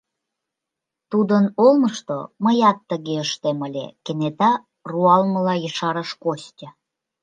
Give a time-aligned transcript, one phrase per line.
[1.11, 4.51] Тудын олмышто мыят тыге ыштем ыле!— кенета
[4.89, 6.69] руалмыла ешарыш Костя.